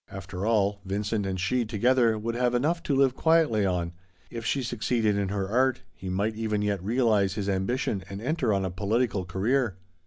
[0.09, 3.93] After all, Vincent and she together would have enough to live quietly on;
[4.31, 8.51] if she succeeded in her art, he might even yet realize his ambition and enter
[8.51, 9.77] on a political career.